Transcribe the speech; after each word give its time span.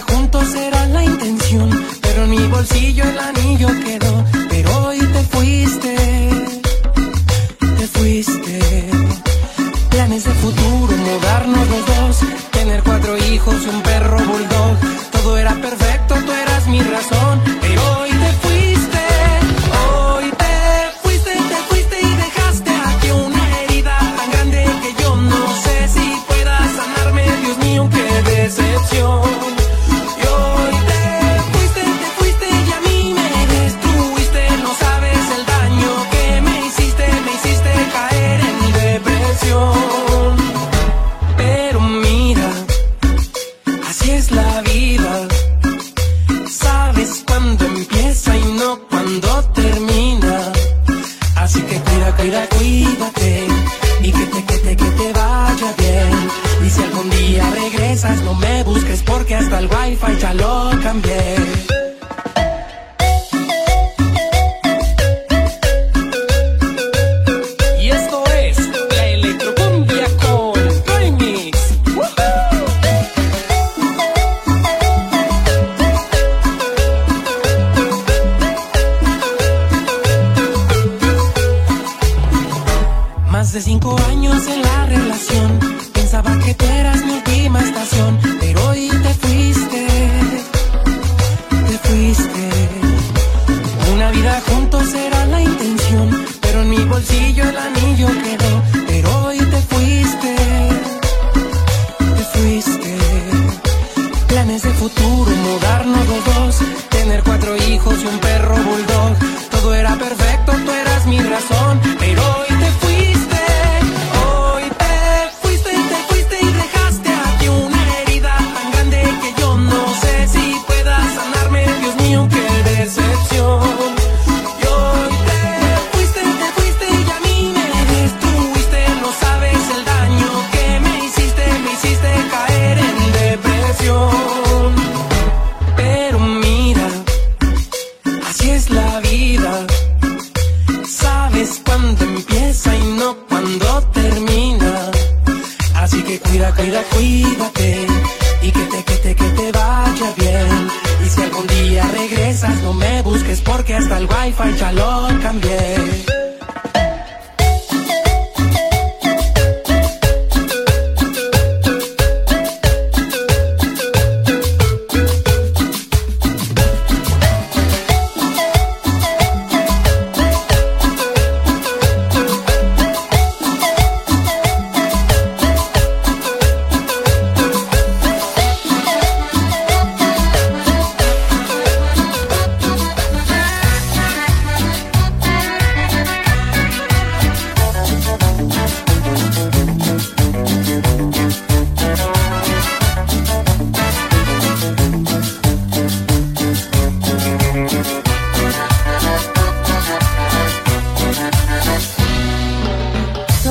juntos 0.00 0.54
era 0.54 0.86
la 0.86 1.04
intención, 1.04 1.70
pero 2.00 2.24
en 2.24 2.30
mi 2.30 2.46
bolsillo 2.48 3.04
el 3.04 3.18
anillo 3.18 3.68
quedó. 3.84 4.49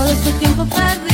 todo 0.10 0.18
este 0.18 0.32
tiempo 0.40 0.66
perdido. 0.66 1.09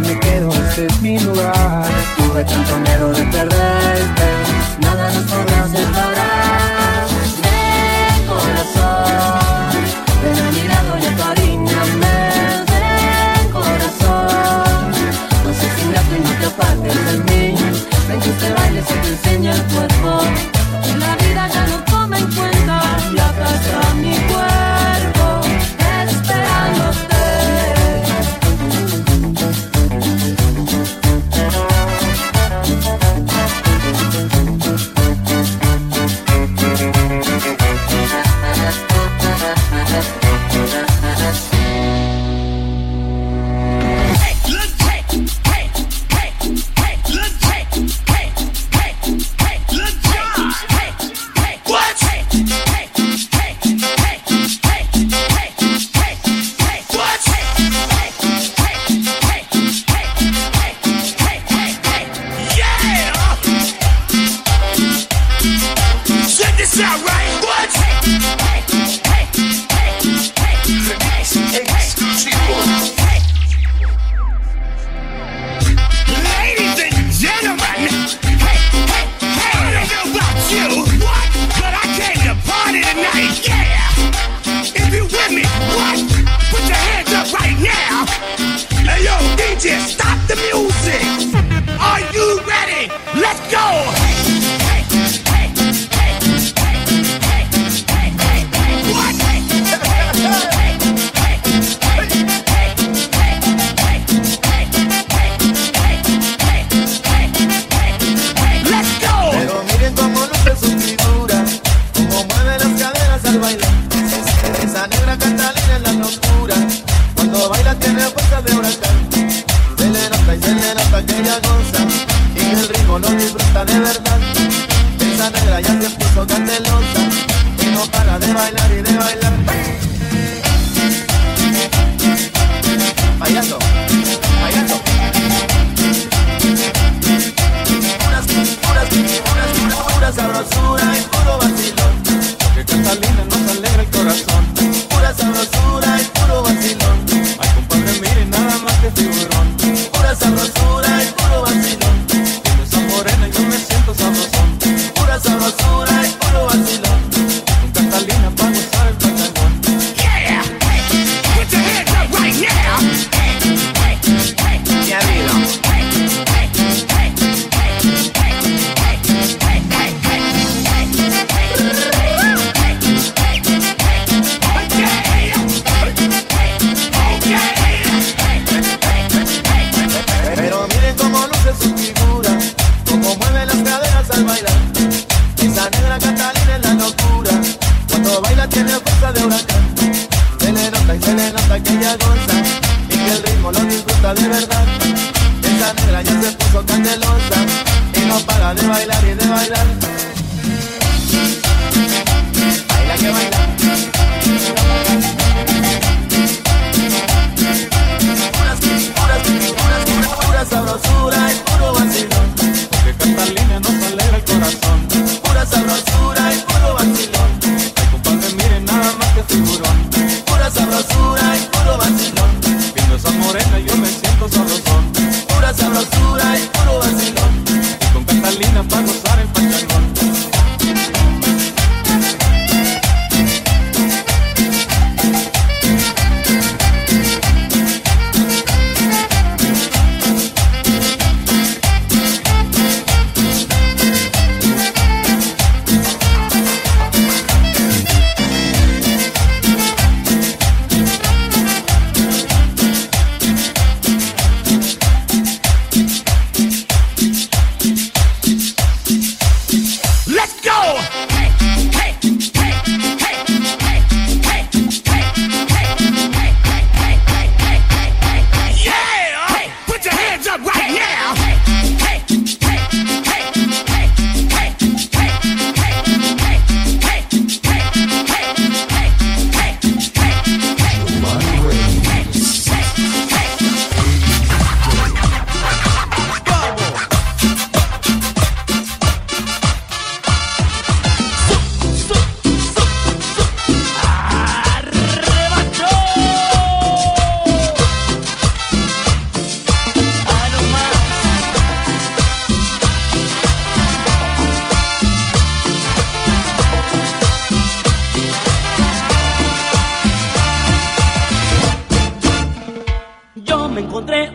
Me 0.00 0.18
quedo, 0.20 0.50
ese 0.68 0.86
es 0.86 1.02
mi 1.02 1.18
lugar. 1.18 1.84
Tuve 2.16 2.44
tanto 2.44 2.78
miedo 2.78 3.12
de 3.12 3.22
perder 3.26 3.81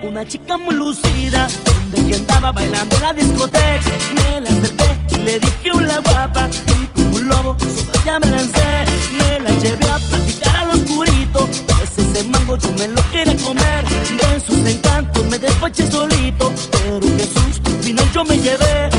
una 0.04 0.26
chica 0.26 0.58
muy 0.58 0.76
lucida, 0.76 1.48
donde 1.92 2.16
andaba 2.16 2.52
bailando 2.52 2.96
en 2.96 3.02
la 3.02 3.14
discoteca. 3.14 3.92
Me 4.16 4.42
la 4.42 4.50
acerqué 4.50 4.98
y 5.12 5.18
le 5.24 5.40
dije 5.40 5.72
una 5.74 6.00
guapa, 6.00 6.50
y 6.50 6.86
como 6.88 7.16
un 7.16 7.28
lobo, 7.28 7.58
su 7.60 8.06
ya 8.06 8.20
me 8.20 8.28
lancé. 8.28 8.86
Me 9.18 9.40
la 9.40 9.52
llevé 9.52 9.90
a 9.90 9.98
platicar 9.98 10.56
al 10.58 10.70
oscurito, 10.72 11.50
pues 11.68 11.98
ese 11.98 12.24
mango 12.26 12.58
yo 12.58 12.72
me 12.74 12.88
lo 12.88 13.12
quería 13.12 13.38
comer. 13.38 13.86
De 13.86 14.40
sus 14.46 14.66
encantos 14.66 15.26
me 15.26 15.40
despaché 15.40 15.90
solito, 15.90 16.52
pero 16.72 17.08
Jesús, 17.18 17.62
al 17.66 17.84
final 17.84 18.12
yo 18.14 18.26
me 18.26 18.38
llevé. 18.38 18.97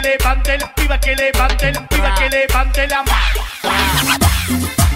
que 0.00 0.08
levante, 0.08 0.58
piba 0.76 1.00
que 1.00 1.16
levante, 1.16 1.72
piba 1.88 2.14
que 2.14 2.24
ah. 2.24 2.28
levante 2.28 2.86
la 2.86 3.02
mano. 3.02 4.87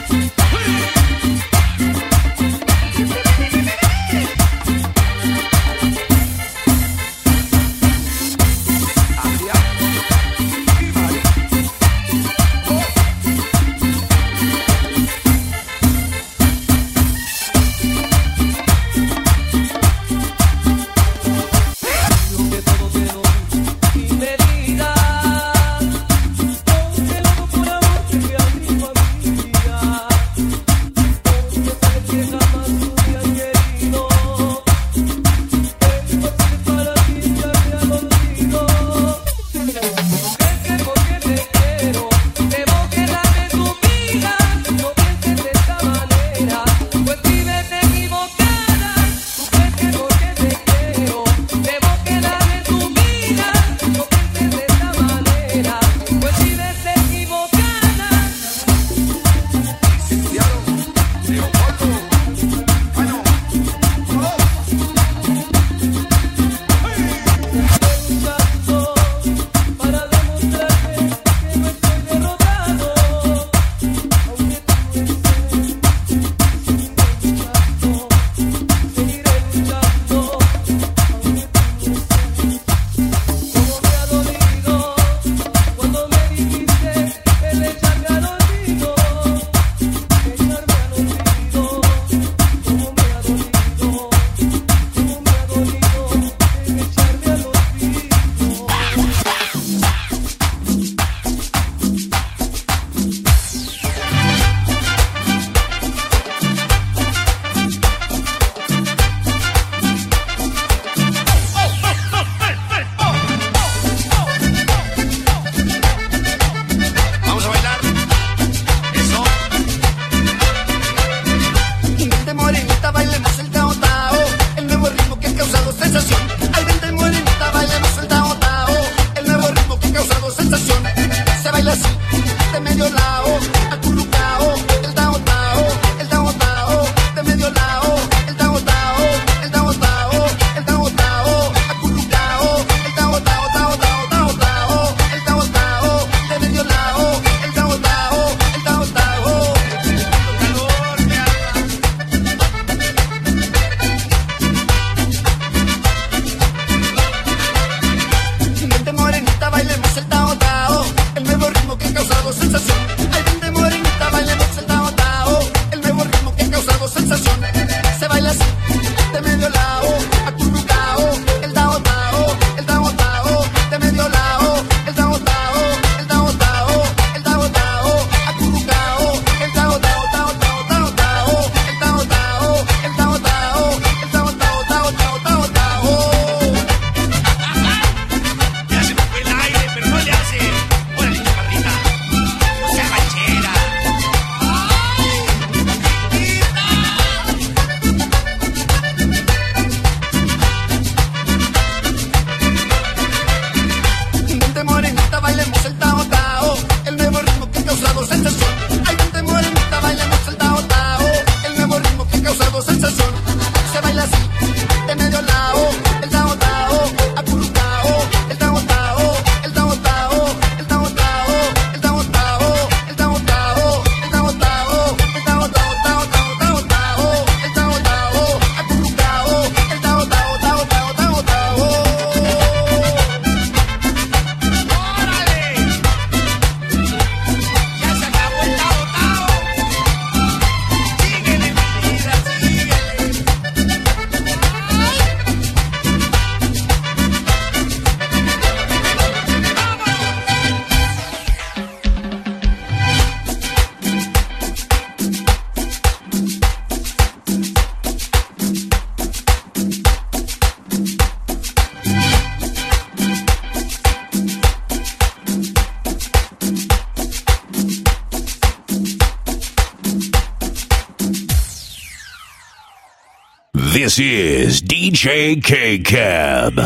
This 273.92 274.00
is 274.00 274.62
DJ 274.62 275.44
K 275.44 275.78
Cab. 275.80 276.58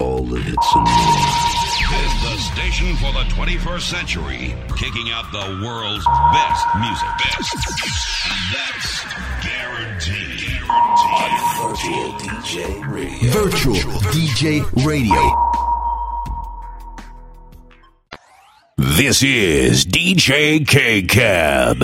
All 0.00 0.24
the 0.24 0.40
hits 0.40 0.74
and 0.74 0.86
This 0.86 2.06
is 2.06 2.22
the 2.22 2.36
station 2.54 2.96
for 2.96 3.12
the 3.12 3.24
21st 3.34 3.82
century, 3.82 4.54
kicking 4.78 5.10
out 5.10 5.30
the 5.32 5.60
world's 5.62 6.06
best 6.32 6.66
music. 6.80 7.08
Best. 7.18 7.52
That's 8.50 9.04
guaranteed. 9.44 10.40
guaranteed. 10.40 10.70
On 10.70 11.68
Virtual 11.68 12.12
DJ 12.18 12.90
Radio. 12.90 13.30
Virtual, 13.30 13.74
Virtual 13.74 14.00
DJ 14.12 14.86
Radio. 14.86 15.22
This 18.78 19.22
is 19.22 19.84
DJ 19.84 20.66
K 20.66 21.02
Cab. 21.02 21.82